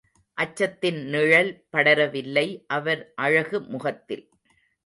அச்சத்தின் 0.37 0.97
நிழல் 1.05 1.51
படரவில்லை 1.73 2.45
அவர் 2.67 3.13
அழகு 3.15 3.61
முகத்தில். 3.61 4.25